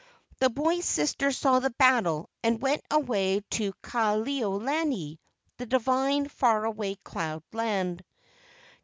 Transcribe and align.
The 0.39 0.49
boy's 0.49 0.85
sister 0.85 1.31
saw 1.31 1.59
the 1.59 1.69
battle 1.69 2.27
and 2.41 2.59
went 2.59 2.81
away 2.89 3.41
to 3.51 3.71
Ka 3.83 4.15
lewa 4.15 4.59
lani 4.59 5.19
(the 5.57 5.67
divine 5.67 6.27
far¬ 6.27 6.65
away 6.67 6.95
cloud 7.03 7.43
land). 7.53 8.03